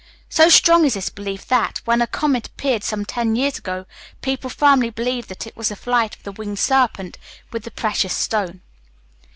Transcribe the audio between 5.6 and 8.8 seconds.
the flight of the winged serpent with the precious stone."